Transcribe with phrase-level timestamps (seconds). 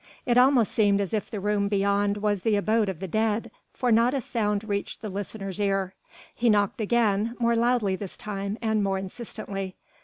[0.25, 3.91] It almost seemed as if the room beyond was the abode of the dead, for
[3.91, 5.93] not a sound reached the listener's ear.
[6.33, 9.75] He knocked again, more loudly this time and more insistently.